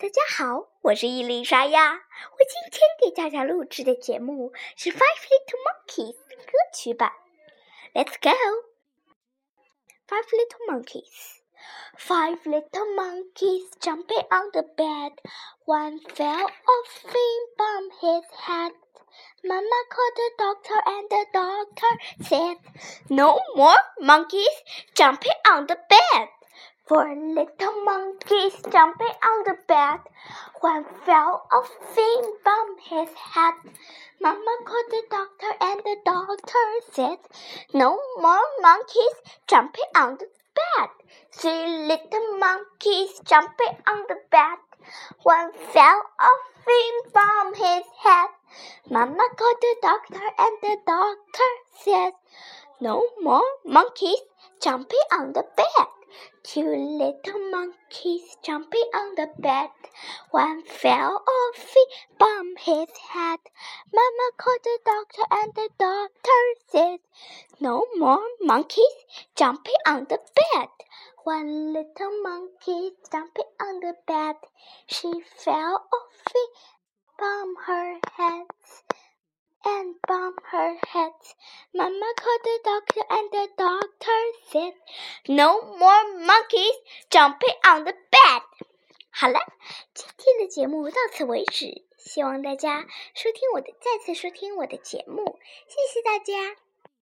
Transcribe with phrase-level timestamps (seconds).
[0.00, 1.92] 大家好，我是伊丽莎呀。
[1.92, 7.12] 我今天给大家录制的节目是《Five Little Monkeys》歌曲版。
[7.94, 8.30] Let's go!
[10.06, 11.40] Five little monkeys.
[11.98, 15.12] Five little monkeys jumping on the bed.
[15.64, 18.72] One fell off and bumped his head.
[19.42, 22.58] Mama called the doctor and the doctor said,
[23.08, 24.62] No more monkeys
[24.94, 26.28] jumping on the bed.
[26.87, 29.99] Four little monkeys jumping on the bed.
[30.61, 33.53] One fell off and bumped his head.
[34.19, 37.19] Mama called the doctor and the doctor said,
[37.73, 39.15] No more monkeys
[39.47, 40.89] jumping on the bed.
[41.31, 44.57] Three little monkeys jumping on the bed.
[45.21, 48.29] One fell off and bumped his head.
[48.89, 52.13] Mama called the doctor and the doctor said,
[52.79, 54.21] No more monkeys
[54.59, 55.87] jumping on the bed.
[56.43, 59.69] Two little monkeys jumping on the bed.
[60.31, 63.39] One fell off and bumped his head.
[63.93, 66.99] Mama called the doctor and the doctor said,
[67.59, 69.05] No more monkeys
[69.35, 70.69] jumping on the bed.
[71.23, 74.35] One little monkey jumping on the bed.
[74.87, 76.47] She fell off and
[77.17, 78.47] bumped her head
[79.65, 81.13] and bumped her head.
[81.73, 84.73] Mama called the doctor and the doctor said,
[85.27, 86.75] No more monkeys
[87.09, 88.41] jumping on the bed.
[89.09, 89.39] 好了，
[89.93, 96.55] 今天的节目到此为止，希望大家收听我的，再次收听我的节目，谢谢大家。